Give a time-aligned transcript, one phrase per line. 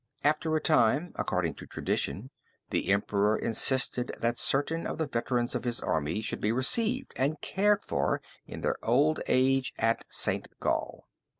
[0.23, 2.31] After a time according to tradition,
[2.71, 7.39] the emperor insisted that certain of the veterans of his army should be received and
[7.39, 10.47] cared for in their old age at St.
[10.59, 11.05] Gall.